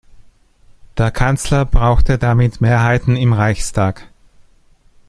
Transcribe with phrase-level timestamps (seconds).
[0.97, 4.07] Der Kanzler brauchte damit Mehrheiten im Reichstag.